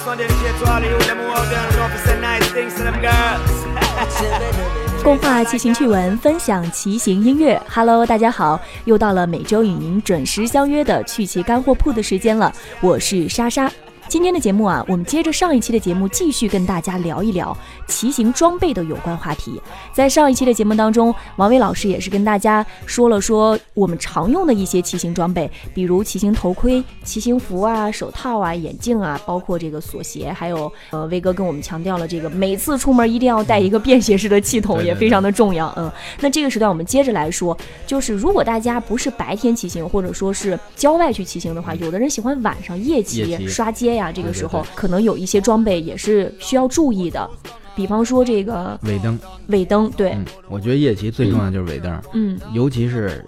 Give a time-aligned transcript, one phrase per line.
[5.04, 7.60] 共话骑行趣闻，分享骑行音乐。
[7.68, 13.70] Hello，大家好，又到了每周与您准时相约的趣骑干货铺的时间了，我是莎莎。
[14.10, 17.56] 今天的节目啊，我们接着上一期的节目，继续跟大家聊一聊
[17.86, 19.62] 骑行装备的有关话题。
[19.92, 35.72] 在上一期的节目当中，王伟老师也是跟大家说了说我们常用的一些骑行装备，比如骑行头盔、骑行服啊、手套啊、眼镜啊，包括这个锁鞋，还有呃，威哥跟我们强调了这个每次出门一定要带一个便携式的气筒，也非常的重要。
[35.76, 35.88] 嗯，
[36.18, 37.56] 那这个时段我们接着来说，
[37.86, 47.28] 就是如果大家不是白天骑行，或者说是郊外去骑行的话，有的人喜欢晚上夜骑夜骑刷街呀，这个时候可能有一些装备也是需要注意的，
[47.74, 49.18] 比方说这个尾灯，
[49.48, 52.38] 尾灯，对，嗯，我觉得夜骑最重要就是尾灯，嗯。
[52.52, 53.24] 尤其是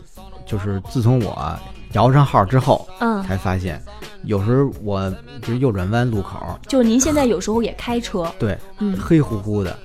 [0.46, 1.58] 就是自从我
[1.95, 3.82] 摇上号之后，嗯，才发现，
[4.24, 8.96] 有时候我就是右转弯路口，就您现在有时候也开车，对，嗯。
[8.98, 9.76] 黑乎乎的，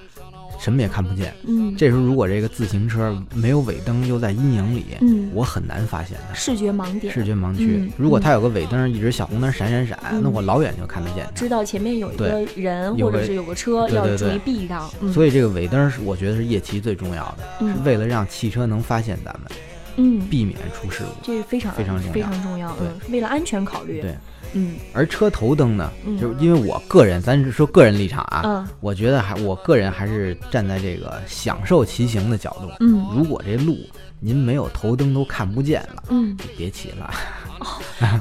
[0.59, 1.33] 什么也看不见。
[1.47, 6.33] 嗯，这时候如果这个自行车没有尾灯，又在阴影里，嗯我很难发现它。
[6.33, 11.31] 视觉盲点，视觉盲区嗯，如果它有个尾灯，一直小红灯闪闪闪，嗯那我老远就看得见它。
[11.31, 19.51] 知道前面有一个人或者是有个车要注意避让，嗯所以这个尾灯是我觉得是夜骑最重要的，嗯是为了让汽车能发现咱们，
[19.97, 21.25] 嗯，避免出事故。
[21.25, 24.15] 这是非常非常重要非常重要，对嗯，为了安全考虑，对，
[24.53, 24.75] 嗯。
[24.93, 26.17] 而车头灯呢，嗯。
[26.19, 28.67] 就是因为我个人，咱是说个人立场啊，嗯。
[28.79, 32.69] 我觉得还我个人还是站在这个享受骑行的角度。
[32.79, 33.05] 嗯。
[33.15, 33.77] 如果这路
[34.19, 37.11] 您没有头灯都看不见了，嗯，就别骑了。
[37.59, 37.65] 哦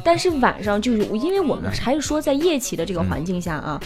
[0.02, 3.78] 但是晚上就是因为我们还是说在夜骑的这个环境下啊，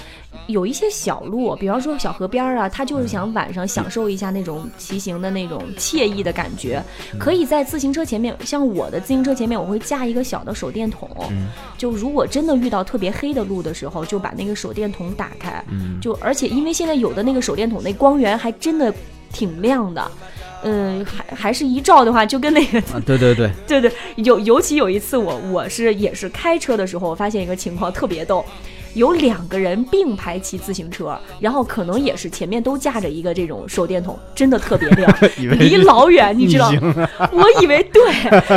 [0.46, 6.82] 有一些小路，比方说小河边儿啊，他就是想晚上享受一下那种骑行的那种惬意的感觉，
[7.18, 11.48] 可以在自行车前面，像我的自行车前面，我会架一个小的手电筒，嗯。
[11.76, 18.92] 就如果真的遇到特别黑的路的时候，就把那个手电筒打开，嗯，就而且因为现在有的那个手电筒那光源还真的
[19.32, 20.10] 挺亮的。
[20.62, 28.44] 嗯，还还是一照的话，就跟那个啊，对对对，对 对，尤尤其有一次我我是也是开车的时候，我发现一个情况特别逗，
[28.94, 35.12] 有两个人并排骑自行车，然后可能也是前面都架着一个这种手电筒，真的特别亮，
[35.58, 36.70] 离老远，你知道
[37.32, 38.02] 我以为对，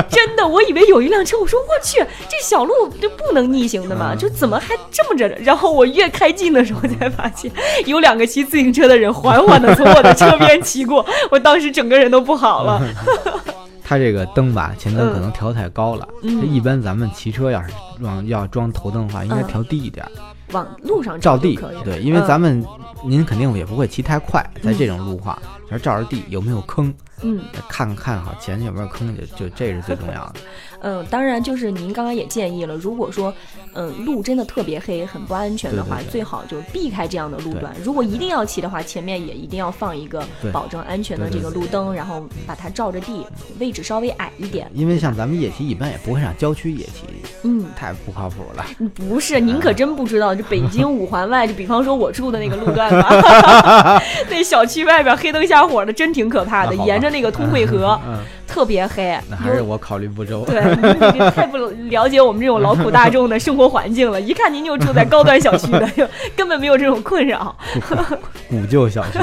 [0.10, 2.00] 真的，我以为有一辆车，我说我去，
[2.30, 5.28] 这小路就不能逆行的嘛，嗯就怎么还这么着？
[5.44, 7.52] 然后我越开近的时候才发现，
[7.86, 12.82] 有两个骑自行车的人缓缓的从我的车边骑过，我当时整个人都不好了。
[13.94, 16.08] 它这个灯吧，前灯嗯可能调太高了。
[16.24, 20.04] 一般咱们骑车要是装要装头灯的话，应该嗯调低一点，
[20.52, 21.60] 往路上照地。
[21.84, 22.66] 对，因为嗯咱们
[23.06, 25.38] 您肯定也不会骑太快，在这种路况，
[25.70, 27.40] 就是照着地有没有坑，嗯
[27.70, 30.36] 看看好前有没有坑，就就这是最重要的。
[30.84, 33.34] 嗯，当然就是您刚刚也建议了，如果说
[33.74, 37.74] 嗯路真的特别黑，很不安全的话，对对对最好就避开这样的路段。
[37.84, 43.26] 如果一定要骑的话，前面也一定要放一个保证安全的这个路灯，然后把它照着地，
[43.60, 44.70] 位置稍微矮一点。
[44.74, 47.06] 因为像咱们夜骑一般也不会上郊区夜骑，
[47.44, 48.66] 嗯，太不靠谱了。
[48.94, 58.20] 不是，您可真不知道，这北京五环外，就比方说我住的那个路段吧， 那小区外边黑灯瞎火的，真挺可怕的，沿着那个通惠河，嗯，
[58.54, 59.18] 特别黑。
[59.28, 60.46] 那还是我考虑不周。
[60.46, 64.20] 对，您这太不了解我们这种劳苦大众的生活环境了。
[64.22, 67.56] 一看您就住在高端小区的，就 根本没有这种困扰。
[68.48, 69.18] 古旧小区，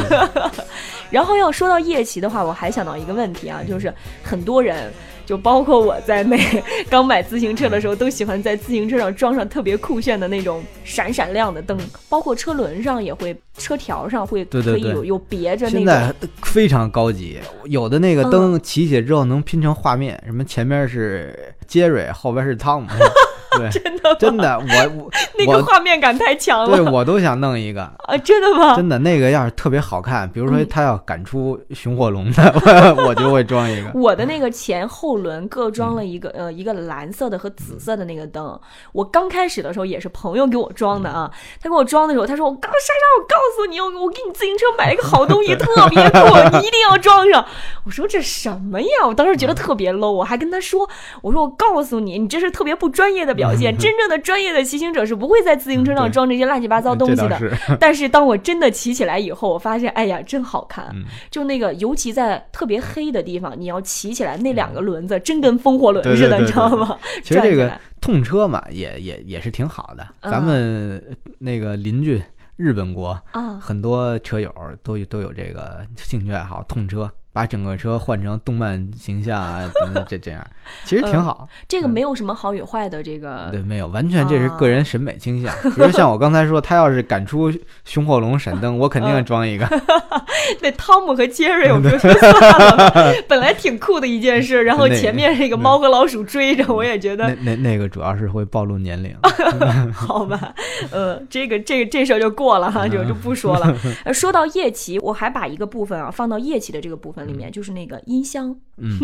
[1.11, 4.93] 然后要说到夜骑的话，我还想到一个问题啊，就是很多人。
[5.31, 6.41] 就包括我在内，
[6.89, 15.79] 刚买自行车的时候，都喜欢在自行车上装上特别酷炫的那种闪闪亮的灯，包括车轮上也会，车条上会可以有有别着那种。
[15.79, 22.89] 现在非常高级，有的那个灯骑起来之后能拼成画面，什么前面是杰瑞，后边是汤姆。
[23.57, 27.81] 对， 真的吗真的，我我 那个画面感太强了对了我都想弄一个。
[28.11, 28.17] 啊！
[28.19, 28.75] 真的吗？
[28.77, 33.91] 真的，那个要是特别好看，比如说嗯他要赶出熊火龙的，我就会装一个。
[33.95, 38.59] 我的那个前后轮各装了一个、呃一个蓝色的和紫色的那个灯。
[38.93, 41.31] 我刚开始的时候也是朋友给我装的啊，
[41.63, 46.19] 他给我装的时候，他说我刚莎莎，我告诉你，我我给你自行车买了一个好东西，特别酷，
[46.59, 47.45] 你一定要装上。
[47.85, 49.07] 我说这什么呀？
[49.07, 50.89] 我当时觉得特别 low，我还跟他说，
[51.23, 57.39] 我说我告诉你，你这是特别不专业的表现， 真正的专业的骑行者是不会在自行车上装这些乱七八糟东西的。
[57.39, 60.91] 是， 但是当我真的骑起来以后，我发现，哎呀，真好看。
[60.95, 61.05] 嗯。
[61.31, 66.99] 就那个，尤其在特别黑的地方，你要骑起来，那两个轮子真跟风火轮似的，你知道吗？
[67.25, 70.07] 其实这个痛车嘛，也也也是挺好的。
[70.21, 70.31] 嗯。
[70.31, 71.03] 咱们
[71.39, 72.23] 那个邻居
[72.57, 74.53] 日本国啊，很多车友
[74.83, 80.45] 都有都有这个兴趣爱好，痛车把整个车换成动漫形象啊，等等这这样，
[80.85, 81.49] 其实挺好。
[81.69, 85.55] 这个没有什么好与坏的，这个对，没有，完全这是个人审美倾向。
[85.75, 87.53] 比如像我刚才说，他要是敢出
[87.85, 89.67] 熊火龙闪灯，我肯定装一个。
[90.61, 99.15] 那汤姆和杰瑞，我就说算了， 本来挺酷的一件事，然后前面那个猫和老鼠追着，我也觉得那那那个主要是会暴露年龄。
[99.95, 100.53] 好吧，
[100.91, 103.77] 呃，这个这这事儿就过了哈，就就不说了。
[104.13, 108.55] 说到夜骑，我还把一个部分啊放到夜骑的这个部分里面，就是那个音箱。
[108.77, 108.99] 嗯，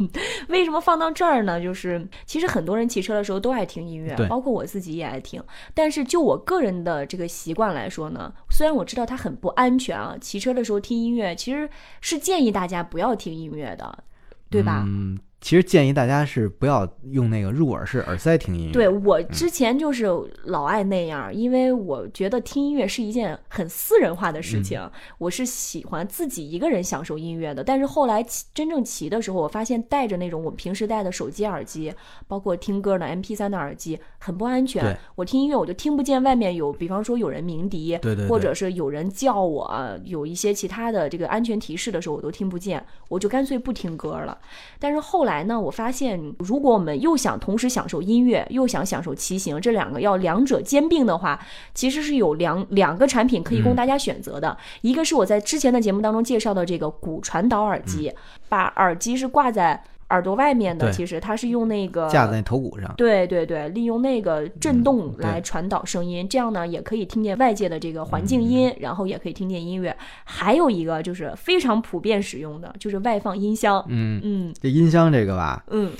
[0.48, 1.60] 为什么放到这儿呢？
[1.60, 5.42] 就是其实很多人骑车的时候都爱听音乐，包括我自己也爱听。
[5.74, 11.68] 但是就我个人的这个习惯来说呢，虽然我知道它很不安全啊，骑车的时候听音乐其实
[12.00, 14.04] 是建议大家不要听音乐的，
[14.50, 14.84] 对吧？
[14.86, 18.72] 嗯，其实建议大家是不要用那个入耳式耳塞听音乐。
[18.72, 20.06] 对我之前就是
[20.44, 24.80] 老爱那样，因为我觉得听音乐是一件很私人化的事情，
[25.18, 27.64] 我是喜欢自己一个人享受音乐的。
[27.64, 31.92] 但是后来骑真正骑的时候，我发现戴着那种我们平时戴的手机耳机，
[32.28, 34.96] 包括听歌的 MP 3的耳机，很不安全。
[35.16, 44.38] 我听音乐我就听不见外面有，比方说有人鸣笛，对对对或者是有人叫我，有一些其他的这个安全提示的时候，我都听不见，我就干脆不听歌了。
[44.78, 51.38] 但是后来呢，我发现如果我们又想同时享受音乐，又想享受骑行，这两个要两者兼并的话，
[51.74, 54.56] 其实是有两两个产品可以供大家选择的。
[54.82, 58.12] 一个是我在之前的节目当中介绍的这个骨传导耳机，
[58.48, 62.94] 把耳机是挂在耳朵外面的，其实它是用那个架在头骨上。
[62.98, 69.96] 对对对，利用那个震动来传导声音，这样呢也可以听见外界的这个环境嗯音，然后也可以听见音乐。
[70.24, 73.82] 还有一个就是非常普遍使用的，就是外放音箱。
[73.88, 75.90] 嗯，嗯这音箱这个吧，嗯，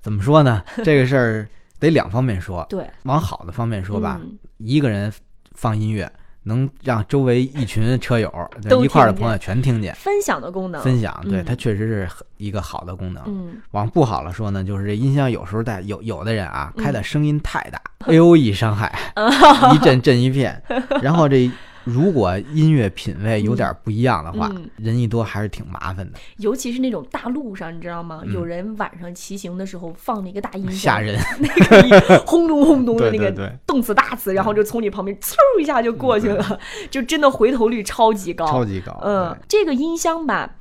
[0.00, 0.64] 怎么说呢？
[0.82, 1.48] 这个事儿
[1.78, 2.66] 得两方面说。
[2.70, 5.12] 对，往好的方面说吧，嗯一个人
[5.52, 6.10] 放音乐，
[6.48, 8.32] 能让周围一群车友
[8.68, 9.94] 都一块儿的朋友全听见。
[9.94, 10.82] 分享的功能。
[10.82, 13.22] 分享，对嗯它确实是一个好的功能。
[13.26, 18.92] 嗯，往不好了说呢，就是这音箱有时候带有有的人啊，嗯开的声音太大，A O E 伤害，
[19.74, 20.60] 一阵震一片。
[21.00, 21.48] 然后这
[21.88, 28.20] 如果音乐品味有点不一样的话嗯，人一多还是挺麻烦的，尤其是那种大路上，你知道吗？
[28.24, 31.18] 嗯有人晚上骑行的时候放那个大音响，吓人。
[31.40, 33.30] 那个轰隆轰隆的那个
[33.66, 38.98] 动次大次，然后就从你旁边嗖一下就过去了，就真的回头率超级高，超级高。
[39.02, 40.56] 嗯，这个音箱吧。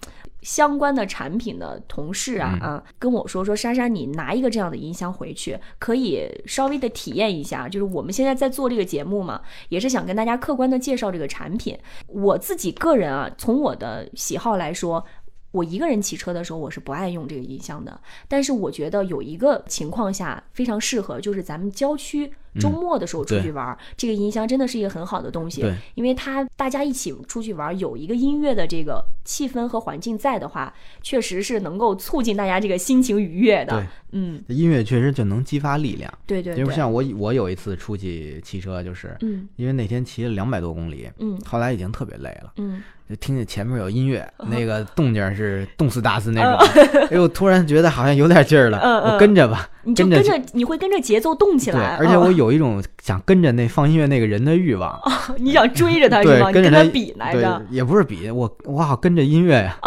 [0.47, 7.67] 相关的产品的同事啊、嗯啊，跟我说说，莎莎，你拿一个这样的音箱回去，可以稍微的体验一下。
[7.67, 11.77] 就是我们现在在做这个节目嘛，也是想跟大家客观的介绍这个产品。
[12.07, 15.03] 我自己个人啊，从我的喜好来说，
[15.51, 17.99] 我一个人骑车的时候，我是不爱用这个音箱的。
[18.27, 25.61] 但是我觉得有一个情况下非常适合，就是咱们郊区周末的时候出去玩儿，这个音箱真的是一个很好的东西。
[25.61, 33.73] 对，因为它大家一起出去玩，有一个音乐的这个气氛和环境在的话，确实是能够促进大家这个心情愉悦的。
[33.73, 36.11] 对嗯，音乐确实就能激发力量。
[36.25, 42.53] 对对对，因为像我我有一次出去骑车，就是嗯因为那天骑了两百多公里，嗯后来已经特别累了。
[42.57, 46.57] 嗯，就听见前面有音乐，那个动静是动次打次那嗯。
[46.57, 54.99] 种，哎呦，突然觉得好像有点劲儿了，我跟着吧，你就跟着你会跟着节奏动起对，来，而且我嗯有一种想跟着那放音乐那个人的欲望，
[55.37, 59.77] 你想追着他是跟着他跟比来对着，，也不是比，我我好跟着音乐呀，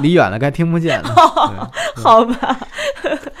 [0.00, 1.12] 离远了该听不见了。
[1.96, 2.58] 对好吧？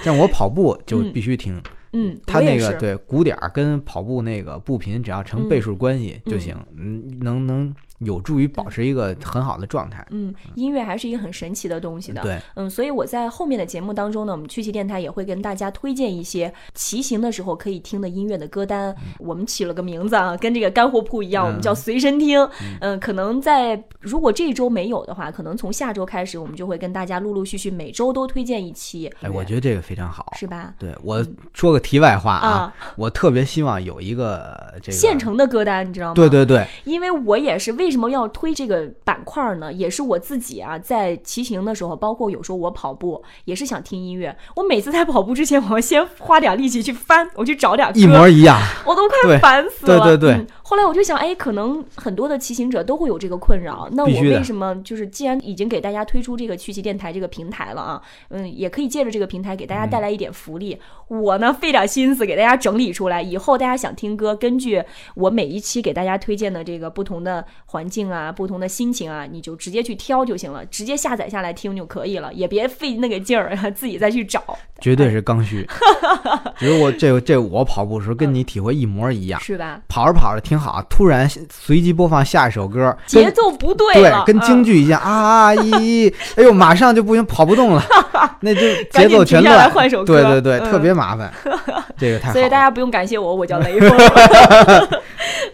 [0.02, 1.12] 像我跑步就嗯。
[1.12, 1.60] 必须听，
[1.92, 6.40] 嗯，它我也是那个对鼓点儿跟跑步那个步频只要成倍数关系就嗯。
[6.40, 10.06] 行，嗯，能能有助于保持一个很好的状态。
[10.10, 12.20] 嗯，音乐还是一个很神奇的东西的。
[12.22, 18.94] 对，嗯，所以我在后面的节目当中呢，我们趣骑电台也会跟大家推荐一些骑行的时候可以听的音乐的歌单。
[19.18, 22.48] 我们起了个名字啊，跟这个干货铺一样，我们叫随身听。
[22.80, 29.10] 嗯，可能在如果这一周没有的话，可能从下周开始，我们就会跟大家陆陆续续每周都推荐一期。
[29.20, 30.26] 哎，我觉得这个非常好。
[30.36, 30.72] 是吧？
[30.78, 36.14] 对我说个题外话啊啊，我特别希望有一个这个现成的歌单，你知道吗？
[36.14, 39.72] 对对对，因为我也是为什么要推这个板块呢？
[39.72, 44.36] 也是我自己啊，在骑行的时候，包括有时候我跑步，也是想听音乐。
[44.56, 48.58] 我每次在跑步之前，我要先花点力气去翻，我去找点歌，一模一样。
[48.84, 50.00] 我都快对烦死了。
[50.00, 53.88] 对对对嗯后来我就想，哎，可能很多的骑行者都会有这个困扰。
[53.90, 60.78] 那我为什么就是既然已经给大家推出这个趣骑电台这个平台了啊，嗯，也可以借着这个平台给大家带来一点福利。
[61.08, 64.80] 我呢费点心思给大家整理出来，以后大家想听歌，根据
[65.16, 74.56] 我每一期给大家推荐的这个不同的环境啊、不同的心情啊，你就直接去挑就行了，直接下载下来听就可以了，也别费那个劲儿 自己再去找。
[74.80, 75.66] 绝对是刚需。
[76.60, 79.82] 比 如我这这我跑步时候跟你体会一模一样，是吧？
[79.88, 87.82] 跑着跑着挺好，突然随机播放下一首歌，节奏不对对，，跟京剧一样啊一，哎呦，马上就不行，跑不动了，
[88.40, 89.70] 那就节奏全乱。
[89.70, 91.32] 换首歌，对对对，嗯特别麻烦，
[91.96, 92.32] 这个太好。
[92.34, 93.90] 所以大家不用感谢我，我叫雷锋。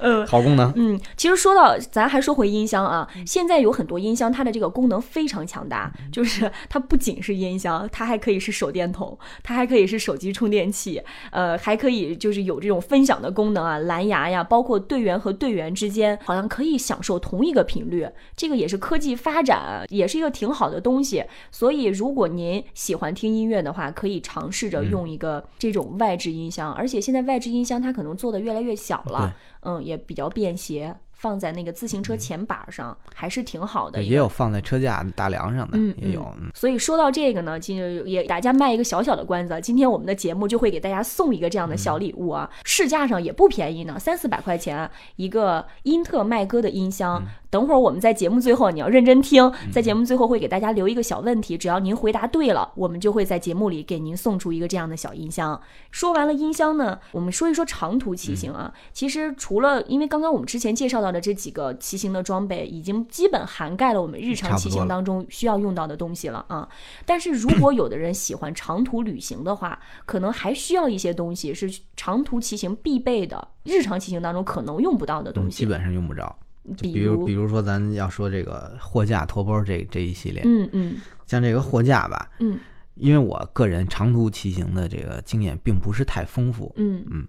[0.00, 0.26] 嗯。
[0.26, 21.24] 好功能，嗯，其实说到，咱还说回音箱啊，现在有很多音箱，它的这个功能非常强大，就是 它不仅是音箱，它还可以是手电筒，它还可以是手机充电器，呃，还可以就是有这种分享的功能啊，蓝牙呀，包括队员和队员之间好像可以享受同一个频率，这个也是科技发展，也是一个挺好的东西。
[21.52, 29.32] 所以，如果您喜欢听音乐的话，可以尝试着用一个这种外置音箱，而且现在外置音箱它可能做的越来越小了，
[29.66, 34.02] 嗯，也比较便携，放在那个自行车前板上，还是挺好的。
[34.02, 36.22] 也有放在车架大梁上的嗯，也有。
[36.38, 47.22] 嗯所以说到这个呢，今日也给大家卖一个小小的关子，今天我们的节目就会给大家送一个这样的小礼物啊，市价上也不便宜呢，三四百块钱一个英特麦歌的音箱。
[47.48, 55.58] 等会儿我们在节目最后，你要认真听，在节目最后会给大家留一个小问题，只要您回答对了，我们就会在节目里给您送出一个这样的小音箱。
[55.90, 58.72] 说完了音箱呢，我们说一说长途骑行啊。
[58.92, 66.68] 其实除了因为刚刚我们之前介绍到的这几个骑行的装备，已经基本涵盖了我们日常骑行当中需要用到的东西了啊。
[67.04, 75.58] 但是如果有的人喜欢长途旅行的话，可能还需要一些东西是长途骑行必备的，日常骑行当中可能用不到的嗯，东西。
[75.58, 76.36] 基本上用不着。
[76.82, 82.58] 比比如，比如说咱要说这个货架、驮包这这一系列，嗯嗯像这个货架吧，嗯
[82.96, 87.24] 因为我个人长途骑行的这个经验并不是太丰富，嗯嗯，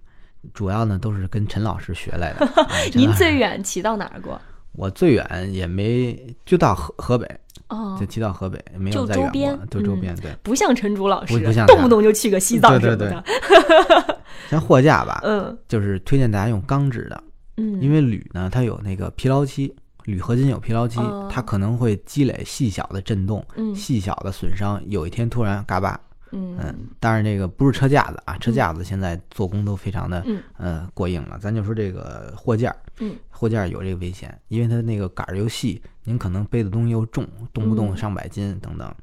[0.54, 2.48] 主要呢都是跟陈老师学来的。
[2.94, 4.40] 您最远骑到哪儿过？
[4.72, 7.26] 我最远也没就到河河北，
[7.68, 10.30] 哦就，骑到河北，没有再远周边过，就周嗯边对。
[10.42, 14.18] 不像陈竹老师不不像，动不动就去个西藏什对对么的。
[14.48, 17.20] 像货架吧， 嗯就是推荐大家用钢制的，
[17.56, 19.74] 嗯，因为铝呢它有那个疲劳期，
[20.04, 25.98] 铝合金有疲劳期哦，它可能会积累细小的震动、嗯细小的损伤，有一天突然嘎巴。
[26.32, 31.38] 嗯嗯，当然这个不是车架子啊，车架子现在做工都非常的嗯呃过硬了。
[31.38, 38.94] 咱就说这个货架，嗯，货架有这个危险，因为它那个杆儿又细，您可能背的东西又重，动不动嗯上百斤等等，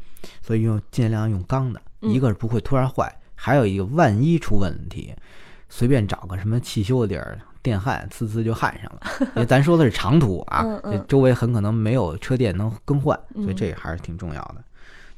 [0.42, 5.14] 所以用尽量用钢的，嗯一个是不会突然坏，还有一个万一出问题，
[5.70, 7.40] 随便找个什么汽修的地儿。
[7.66, 9.02] 电焊呲呲就焊上了，
[9.34, 14.64] 因为咱说的是长途啊，嗯嗯这周围很可能没有车店能更换，所以嗯这个还是挺重要的。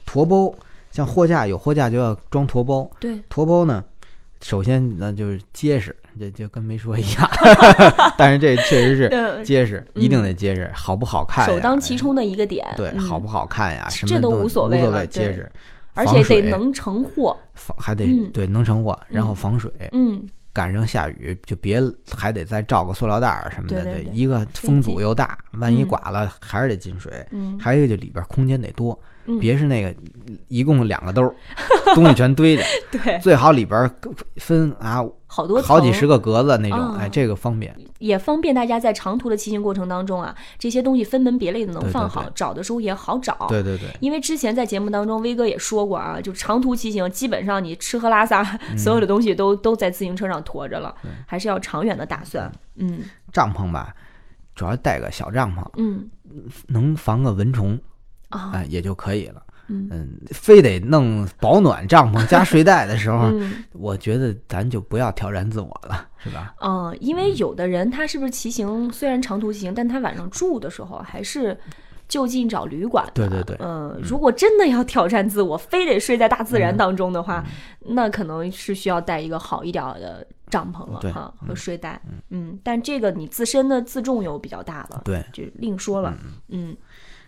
[0.05, 0.49] 驮包
[0.97, 3.83] 像货架有货架就要装驮包，对，驮包呢，
[4.41, 7.29] 首先那就是结实，这就跟没说一样，
[8.17, 11.45] 但是这确实是呃，结实，一定得结实，好不好看？
[11.45, 12.65] 首当其哎冲的一个点。
[12.75, 13.87] 对，嗯好不好看呀？
[13.91, 15.51] 什么这都无无所谓谓，了对结实，
[15.93, 17.37] 而且得能成货。
[17.53, 21.79] 防还得嗯对能成货，然后嗯防水，嗯赶上下雨就别
[22.11, 27.13] 还得再罩个塑料袋儿什么的，对一个风阻又大，万一嗯刮了还是得进水。
[27.29, 29.05] 嗯，还有一个就里边空间得多，嗯
[29.39, 29.93] 别是那个
[30.47, 31.35] 一共两个兜儿，
[31.93, 33.89] 东西全堆着， 对，最好里边
[34.37, 37.75] 分啊好多好几十个格子那种，嗯哎，这个方便。
[37.99, 43.47] 也方便大家在长途的骑行过程当中啊，这些东西分门别类的能放好，找的时候也好找。
[43.49, 48.43] 对对对，因为之前在节目当中，威哥也说过啊，就长途骑行，基本上你吃喝拉撒
[48.77, 50.93] 所有的东西都都在自行车上驮着了，
[51.25, 52.51] 还是要长远的打算。
[52.75, 52.99] 嗯
[53.33, 53.93] 帐篷吧，
[54.55, 56.07] 主要带个小帐篷，嗯
[56.67, 57.79] 能防个蚊虫，
[58.37, 59.41] 啊哎，也就可以了。
[59.69, 66.55] 嗯非得弄保暖帐篷加睡袋的时候，嗯 我觉得咱就不要挑战自我了，是吧？
[66.61, 71.57] 嗯，因为有的人他是不是骑行，虽然长途骑行，但他晚上住的时候还是。
[72.09, 77.43] 就近找旅馆，对对对嗯，如果真的要挑战自我，非得睡在大自然当中的话，
[77.79, 85.21] 那可能是需要带一个好一点的帐篷了对哈和睡袋，嗯，但这个你自身的自重又比较大了，对。
[85.33, 86.15] 就另说了，
[86.47, 86.73] 嗯，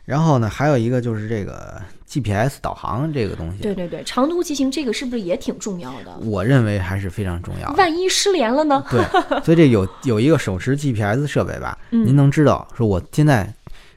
[0.09, 6.17] 然后呢，还有一个就是这个 GPS 导航这个东西，对对对，长途骑行这个是不是也挺重要的？
[6.21, 7.75] 我认为还是非常重要的。
[7.75, 8.83] 万一失联了呢？
[8.89, 9.03] 对，
[9.45, 13.53] 所以这有有一个手持 GPS 设备吧，嗯您能知道说我现在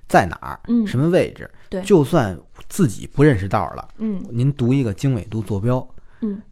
[0.07, 2.38] 在哪儿，嗯什么位置，对就算
[2.69, 5.88] 自己不认识道儿了，嗯您读一个经纬度坐标，
[6.21, 6.42] 嗯，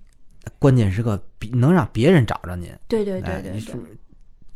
[0.59, 2.71] 关键时刻比能让别人找着您。
[2.89, 3.83] 对对对对对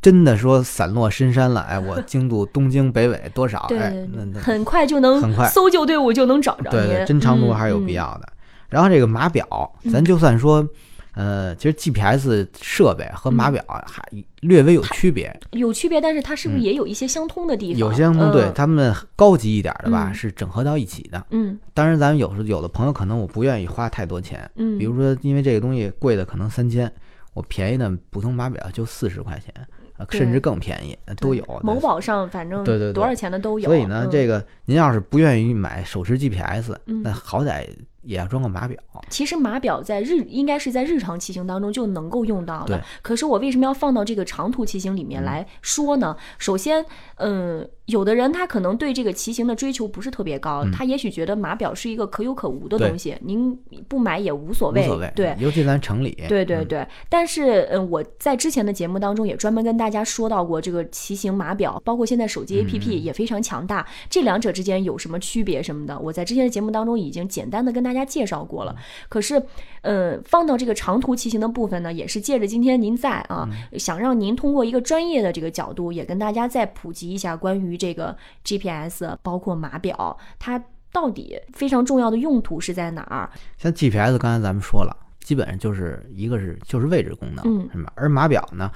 [0.05, 3.61] 真的说散落深山了，哎，我 经度东经北纬多少？
[3.61, 5.49] 哎对对，对，那那很快就能很快。
[5.49, 8.29] 搜救队伍就能找着对对，您真长途嗯还是有嗯必要的。
[8.69, 9.47] 然后这个码表，
[9.91, 10.69] 咱就算说，
[11.15, 14.03] 呃，其实 GPS 设备和码表啊还
[14.41, 17.79] 略微有区别，有区别，但是它是不是也有一些相通的地方？
[17.79, 20.15] 嗯有些相通对嗯他们高级一点的吧，嗯。
[20.15, 21.25] 是整合到一起的。
[21.31, 21.59] 嗯。
[21.73, 26.93] 当然，咱们有时候有的朋友可能我不愿意花太多钱，嗯，比如说因为这个东西贵的可能三千，
[27.33, 31.45] 我便宜的普通码表就四十块钱，对甚至更便宜，都有。
[31.63, 33.67] 某宝上反正对对对多少钱的都有。
[33.67, 37.67] 所以呢，嗯这个您要是不愿意买手持 GPS，嗯那好歹
[38.05, 38.79] 也要装个码表。
[39.11, 42.85] 其实码表在日应该是在日常骑行当中就能够用到的对。
[43.03, 46.17] 可是我为什么要放到这个长途骑行里面来说呢？
[46.39, 46.85] 首先，
[47.17, 53.55] 嗯，有的人他可能对这个骑行的追求不是特别高，他也许觉得码表是一个可有可无的东西，您
[53.89, 54.87] 不买也无所无谓。
[54.87, 68.75] 所谓，对，尤其咱城里，嗯对对对，但是嗯，我在之前的节目当中也专门跟大家说到过，这个骑行码表，包括现在手机嗯 APP 也非常强大，这两者之间有什么区别什么的，我在之前的节目当中已经简单的跟大家介绍过了。
[69.11, 69.43] 可是，
[69.83, 80.59] 呃，放到这个长途骑行的部分呢，也是借着今天您在啊，嗯想让您通过一个专业的这个角度，也跟大家再普及一下关于这个 GPS，包括码表，它
[80.91, 83.29] 到底非常重要的用途是在哪儿？
[83.59, 87.93] 像 GPS，刚才咱们说了，基本上就是一个是就是位置功能，嗯是吧？
[87.97, 88.71] 而码表呢，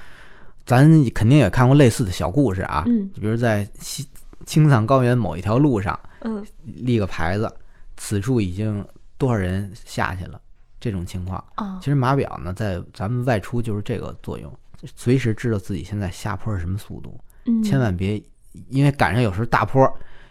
[0.67, 4.05] 咱肯定也看过类似的小故事啊，嗯比如在西
[4.45, 7.49] 青藏高原某一条路上嗯立个牌子，
[7.97, 8.85] 此处已经
[9.19, 10.41] 多少人下去了，
[10.81, 11.45] 这种情况。
[11.57, 14.51] 啊其实码表呢，在咱们外出就是这个作用，
[14.97, 18.23] 随时知道自己现在下坡是什么速度，嗯，千万别
[18.71, 19.87] 因为赶上有时候大坡，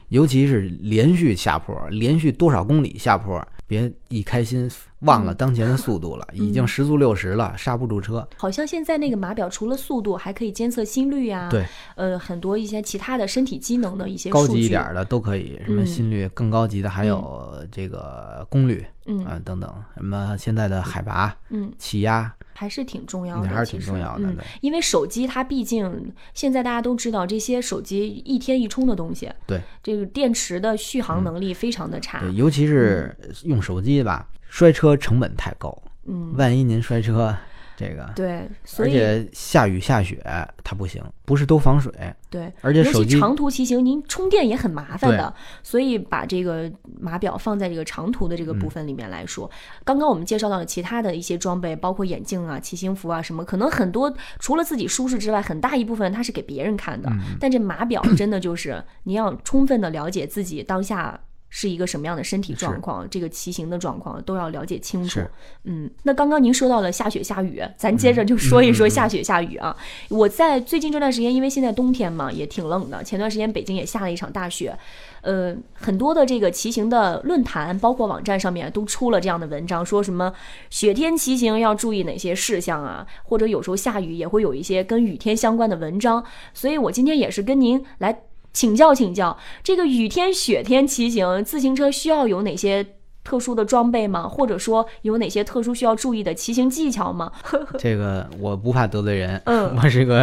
[0.10, 4.72] 尤其是连续下坡，连续多少公里下坡，别一开心
[5.02, 8.28] 忘了当前的速度了，已经时速六十了，刹不住车。
[8.38, 15.86] 好像现在那个码表除了速度，还可以监测心率啊，对，呃，很多一些其他的身体机能的一些高级一点儿的都可以，什么嗯。
[15.86, 19.26] 心率更高级的，还有这个功率嗯。
[19.26, 24.28] 啊等等，什么现在的海拔、嗯，气压，还是挺重要的，还是挺重要的。
[24.28, 32.20] 嗯，因为手机它毕竟现在大家都知道，这些手机一天一充的东西，对，这个电池的续航能力非常的差。
[32.20, 37.36] 对，尤其是用手机吧，摔车成本太高，嗯，万一您摔车，
[37.78, 40.20] 这个，对，所而以且下雨下雪
[40.64, 41.94] 它不行，不是都防水，
[42.28, 45.32] 对，而且手机尤其长途骑行，您充电也很麻烦的，
[45.62, 46.70] 所以把这个
[47.00, 49.50] 码表放在这个长途的这个嗯部分里面来说，
[49.86, 57.08] 刚刚我们介绍到了其他的一些装备，包括眼镜啊、骑行服啊什么，可能很多除了自己舒适之外，很大一部分它是给别人看的。
[57.12, 61.20] 嗯但这码表真的就是你要充分的了解自己当下。
[61.50, 63.10] 是一个什么样的身体状况？
[63.10, 65.22] 这个骑行的状况都要了解清楚。
[65.64, 69.76] 嗯，那刚刚您说到了下雪下雨，咱接着就说一说下雪下雨啊。
[70.10, 73.04] 我在最近这段时间，因为现在冬天嘛，也挺冷的。
[73.04, 74.78] 前段时间北京也下了一场大雪，
[75.22, 80.34] 呃，很多的这个骑行的论坛，包括网站上面都出了这样的文章，说什么
[80.70, 86.24] 雪天骑行要注意哪些事项啊，或者有时候下雨也会有一些跟雨天相关的文章。
[86.54, 88.18] 所以我今天也是跟您来
[88.58, 92.84] 请教请教，这个雨天、雪天骑行，自行车需要有哪些？
[93.24, 94.28] 特殊的装备吗？
[94.28, 97.32] 或者说有哪些特殊需要注意的骑行技巧吗？
[97.78, 100.22] 这个我不怕得罪人，嗯 我是个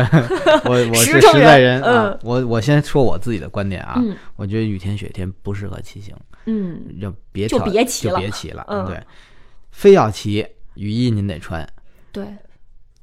[0.64, 2.18] 我我是 实在人人啊嗯。
[2.24, 6.12] 我我先说我自己的观点啊，嗯我觉得雨天雪天不适合骑行，
[6.46, 8.64] 嗯就别就别骑了就别骑了。
[8.68, 8.98] 嗯对，
[9.70, 10.44] 非要骑，
[10.74, 11.64] 雨衣您得穿，
[12.10, 12.24] 对，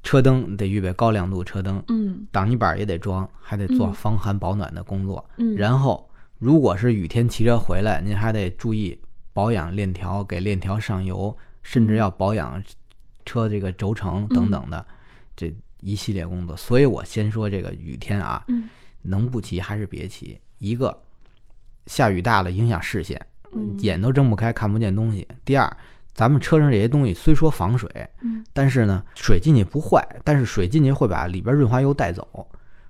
[0.04, 5.24] 车灯得预备高亮度车灯，嗯挡泥板也得装，还得做嗯防寒保暖的工作。
[5.38, 6.10] 嗯，然后，
[6.40, 9.00] 如果是雨天骑车回来，您还得注意
[9.32, 12.62] 保养链条，给链条上油，甚至要保养
[13.26, 14.84] 车这个轴承等等的、
[15.36, 16.58] 这一系列工作。
[16.58, 18.68] 所以我先说这个雨天啊，嗯
[19.04, 20.40] 能不骑还是别骑。
[20.58, 20.96] 一个，
[21.86, 25.28] 下雨大了影响视线，嗯眼都睁不开，看不见东西。
[25.46, 25.78] 第二，
[26.14, 27.90] 咱们车上这些东西虽说防水，
[28.22, 32.28] 嗯但是呢，水进去不坏，但是水进去会把里边润滑油带走。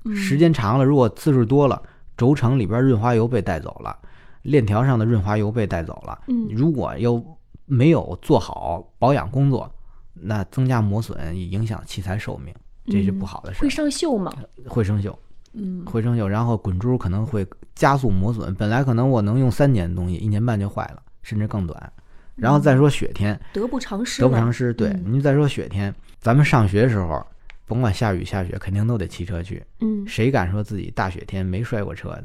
[0.03, 1.81] 嗯时间长了，如果次数多了，
[2.17, 3.95] 轴承里边润滑油被带走了，
[4.41, 6.19] 链条上的润滑油被带走了。
[6.27, 7.23] 嗯如果又
[7.65, 9.71] 没有做好保养工作，
[10.13, 12.53] 那增加磨损，影响器材寿命，
[12.87, 14.33] 这是不好的事会儿，上锈吗？
[14.67, 15.15] 会生锈，
[15.53, 18.53] 嗯会生锈，然后滚珠可能会加速磨损。
[18.55, 21.93] 本来可能我能用三年的东西，一年半就坏了，甚至更短。
[22.41, 24.51] 然后再说雪天，得不偿失，得不偿。
[24.51, 24.73] 失。
[24.73, 27.23] 对，嗯您再说雪天，咱们上学的时候，
[27.67, 29.63] 甭管下雨下雪，肯定都得骑车去。
[29.79, 32.23] 嗯，谁敢说自己大雪天没摔过车的，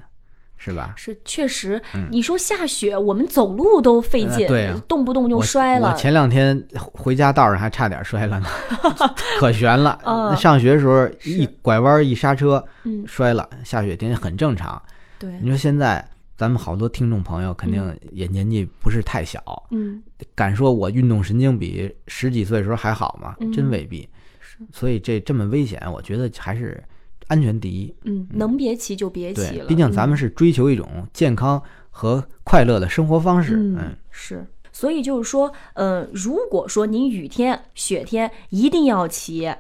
[0.57, 0.95] 是吧？
[0.97, 5.97] 是确实嗯，你说下雪，我们走路都费劲，呃对啊动不动就摔了我。
[5.99, 8.49] 前两天回家道上还差点摔了呢，
[9.39, 9.99] 可悬了。
[10.05, 14.81] 那上学的时候一拐弯一刹车嗯，摔了，下雪天很正常。
[15.19, 16.03] 对你，说现在
[16.37, 20.03] 咱们好多听众朋友肯定也年纪不是太小，嗯，
[20.35, 23.35] 敢说我运动神经比十几岁时候还好吗？
[23.41, 24.09] 嗯真未必。
[24.39, 26.83] 是所以这这么危险，我觉得还是
[27.29, 27.95] 安全第一。
[28.05, 29.67] 嗯，能别骑就别骑对，了。
[29.67, 33.57] 毕竟咱们嗯是追求一种健康和快乐的生活方式。
[33.57, 34.47] 嗯嗯，是。
[34.73, 39.51] 所以就是说，呃，如果说您雨天、雪天一定要骑，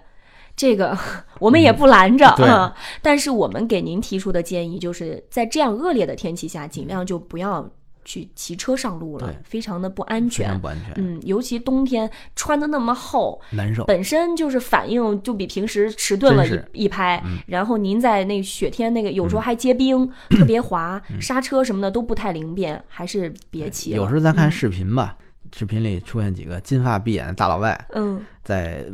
[0.56, 0.98] 这个
[1.38, 7.70] 我们也不拦着但是我们给您提出的建议就是在这样恶劣的天气下，尽量就不要
[8.06, 10.60] 去骑车上路了对，非常的不安非全常。
[10.60, 13.84] 不安全，嗯，尤其冬天穿的那么厚，难受。
[13.84, 23.96] 本身就是反应就比平时迟钝了一一拍，嗯然后您在那雪天那个有时候还结冰，特别滑，嗯刹车什么的都不太灵便，还是别骑了。
[23.96, 25.18] 有时候咱看视频吧，
[25.52, 28.86] 视频里出现几个金发碧眼的大老外，嗯在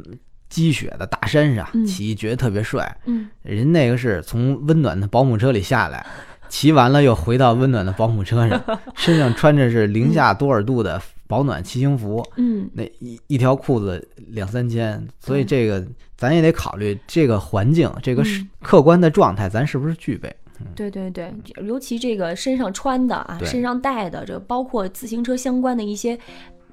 [0.52, 1.84] 积雪的大山上嗯。
[1.86, 2.94] 骑，觉得特别帅。
[3.06, 3.28] 嗯。
[3.42, 6.04] 人那个是从温暖的保姆车里下来，
[6.50, 8.62] 骑完了又回到温暖的保姆车上，
[8.94, 15.82] 身上穿着是零下多少度的保暖骑行服，嗯，那一一条裤子两三千，所以这个
[16.16, 18.50] 咱也得考虑这个环境，这个是嗯。
[18.60, 20.30] 客观的状态，咱是不是具备？
[20.76, 21.32] 对对对，
[21.66, 26.16] 尤其这个身上穿的啊，身上带的，这包括自行车相关的一些。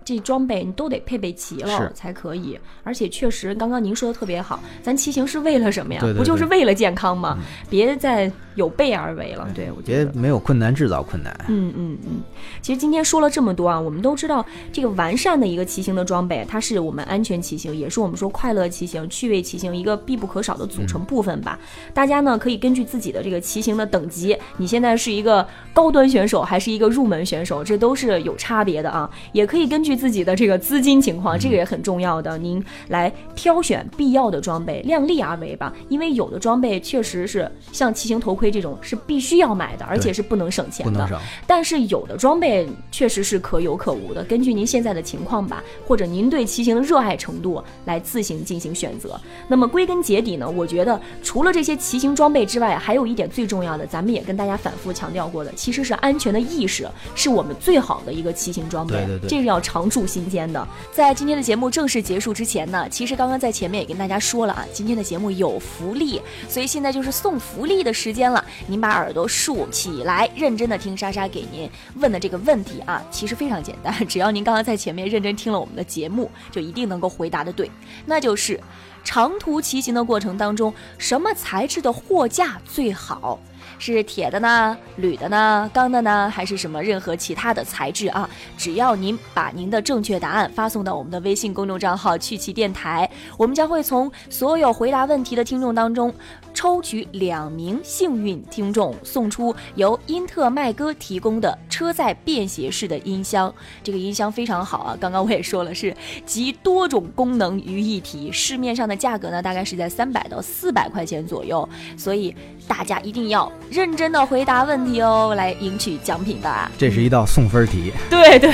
[0.03, 5.99] 这装备你都得配备齐了才可以，而且确实，刚刚您说的特别好，咱骑行是为了什么呀？
[6.01, 7.37] 对对不就是为了健康吗？
[7.69, 9.47] 别再有备而为了。
[9.53, 10.11] 对，我觉别得。
[10.13, 11.33] 没有困难制造困难。
[11.47, 12.21] 嗯嗯嗯，
[12.61, 21.59] 其实今天说了这么多啊，我们都知道这个完善的一个骑行的装备，它是我们安全骑行，也是我们说快乐骑行、趣味骑行一个必不可少的组成部分吧。
[21.93, 29.09] 大家呢可以根据自己的这个骑行的等级，你现在是一个高端选手还是一个入门选手，这都是有差别的啊。
[29.33, 35.73] 也可以根据自己的这个资金情况，这个也很重要的，您来挑选必要的装备，量力而为吧。
[35.89, 41.07] 因为有的装备确实是像骑行头盔这种是必须要买的，而且是不能省钱的。
[41.45, 49.19] 但是有的装备确实是可有可无的，根据您现在的情况吧，或者您对骑行的热爱程度来自行进行选择。
[49.49, 60.67] 那么归根结底呢，我觉得除了这些骑行装备之外，还有一点最重要的，咱们也跟大家反复强调过的，其实是安全的意识，是我们最好的一个骑行装备，对对对这是要常驻心间的。
[60.91, 68.43] 在今天的节目正式结束之前呢，其实刚刚在前面也跟大家说了啊，今天的节目有福利，所以现在就是送福利的时间了。
[68.67, 77.71] 您把耳朵竖起来，认真的听莎莎给您问的这个问题啊，其实非常简单，只要您刚刚在前面认真听了我们的节目，就一定能够回答的对，
[78.05, 78.59] 那就是
[79.01, 83.39] 长途骑行的过程当中，什么材质的货架最好？
[83.79, 88.29] 是铁的呢、铝的呢、钢的呢，还是什么任何其他的材质啊？
[88.57, 96.13] 只要您把您的正确答案发送到我们的微信公众账号“趣奇电台”，我们将会从所有回答问题的听众当中
[96.53, 103.53] 抽取两名幸运听众，送出由英特麦哥提供的车载便携式的音箱。
[103.83, 112.35] 这个音箱非常好啊，刚刚我也说了，是集多种功能于一体，市面上的价格呢大概是在三百到四百块钱左右，所以
[112.67, 116.69] 大家一定要认真的回答问题哦，来赢取奖品吧。
[116.77, 117.91] 这是一道送分题。
[118.09, 118.51] 对对，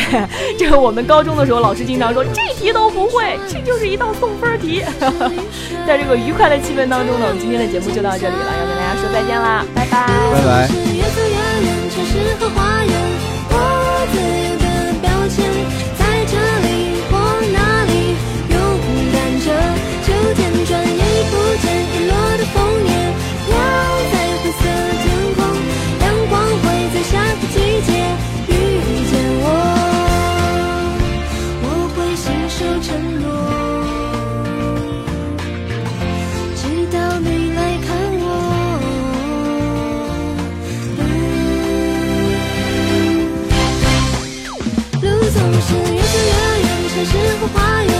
[0.58, 4.84] 这个我们高中的时候，老师经常说这题都不会，这就是一道送分题。
[5.88, 10.07] 在这个愉快的气氛当中呢，我们今天的节目就到这里了，要跟大家说再见啦，拜拜。
[10.33, 10.67] 拜拜
[47.43, 47.94] 花园